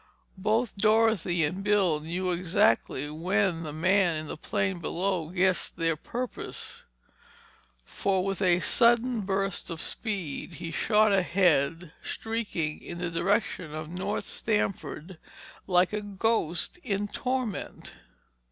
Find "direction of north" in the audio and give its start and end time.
13.11-14.25